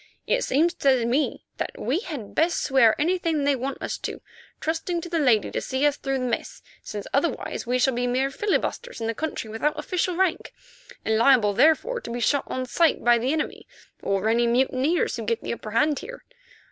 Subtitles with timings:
[0.25, 4.19] It seems to me that we had best swear anything they want us to,
[4.59, 8.07] trusting to the lady to see us through the mess, since otherwise we shall be
[8.07, 10.53] mere filibusters in the country without official rank,
[11.05, 13.67] and liable therefore to be shot on sight by the enemy,
[14.01, 16.23] or any mutineers who get the upper hand here.